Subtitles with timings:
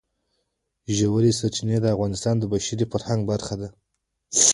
[0.97, 3.69] ژورې سرچینې د افغانستان د بشري فرهنګ برخه ده.